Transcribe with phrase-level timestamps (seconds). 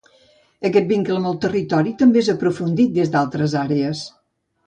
[0.69, 4.05] Aquest vincle amb el territori també és aprofundit des d'altres àrees.